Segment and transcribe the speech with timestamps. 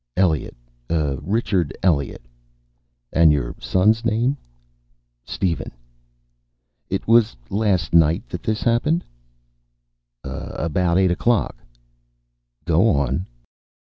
[0.17, 0.55] "Elliot.
[0.89, 2.23] Richard Elliot."
[3.13, 4.35] "And your son's name?"
[5.23, 5.69] "Steven."
[6.89, 9.03] "It was last night this happened?"
[10.23, 11.55] "About eight o'clock."
[12.65, 13.27] "Go on."